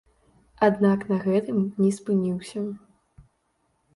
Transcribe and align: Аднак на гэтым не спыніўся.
Аднак 0.67 1.03
на 1.11 1.17
гэтым 1.25 1.59
не 1.83 1.91
спыніўся. 1.97 2.63